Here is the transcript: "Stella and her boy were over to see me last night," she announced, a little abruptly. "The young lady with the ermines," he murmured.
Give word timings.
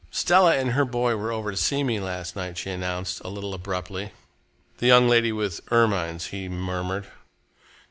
"Stella 0.09 0.55
and 0.57 0.71
her 0.71 0.83
boy 0.83 1.15
were 1.15 1.31
over 1.31 1.51
to 1.51 1.57
see 1.57 1.83
me 1.83 1.99
last 1.99 2.35
night," 2.35 2.57
she 2.57 2.71
announced, 2.71 3.21
a 3.23 3.29
little 3.29 3.53
abruptly. 3.53 4.13
"The 4.79 4.87
young 4.87 5.07
lady 5.07 5.31
with 5.31 5.57
the 5.57 5.75
ermines," 5.75 6.29
he 6.29 6.49
murmured. 6.49 7.05